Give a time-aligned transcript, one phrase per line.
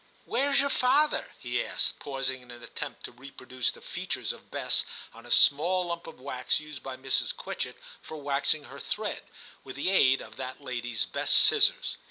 [0.17, 1.27] * Where's your father?
[1.35, 5.85] * he asked, pausing in an attempt to reproduce the features of Bess on a small
[5.85, 7.35] lump of wax used by Mrs.
[7.35, 9.21] Quitchett for waxing her thread,
[9.63, 11.97] with the aid of that lady's best scissors.